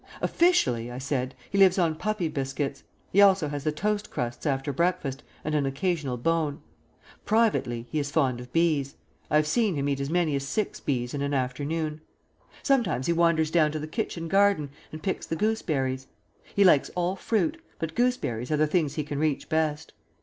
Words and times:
"Officially," 0.19 0.89
I 0.89 0.97
said, 0.97 1.35
"he 1.51 1.59
lives 1.59 1.77
on 1.77 1.93
puppy 1.93 2.27
biscuits; 2.27 2.81
he 3.13 3.21
also 3.21 3.49
has 3.49 3.63
the 3.63 3.71
toast 3.71 4.09
crusts 4.09 4.47
after 4.47 4.73
breakfast 4.73 5.21
and 5.45 5.53
an 5.53 5.67
occasional 5.67 6.17
bone. 6.17 6.59
Privately, 7.23 7.85
he 7.91 7.99
is 7.99 8.09
fond 8.09 8.39
of 8.41 8.51
bees. 8.51 8.95
I 9.29 9.35
have 9.35 9.45
seen 9.45 9.75
him 9.75 9.87
eat 9.87 9.99
as 9.99 10.09
many 10.09 10.35
as 10.35 10.41
six 10.43 10.79
bees 10.79 11.13
in 11.13 11.21
an 11.21 11.35
afternoon. 11.35 12.01
Sometimes 12.63 13.05
he 13.05 13.13
wanders 13.13 13.51
down 13.51 13.71
to 13.73 13.79
the 13.79 13.85
kitchen 13.85 14.27
garden 14.27 14.71
and 14.91 15.03
picks 15.03 15.27
the 15.27 15.35
gooseberries; 15.35 16.07
he 16.55 16.63
likes 16.63 16.89
all 16.95 17.15
fruit, 17.15 17.61
but 17.77 17.93
gooseberries 17.93 18.49
are 18.49 18.57
the 18.57 18.65
things 18.65 18.95
he 18.95 19.03
can 19.03 19.19
reach 19.19 19.49
best. 19.49 19.93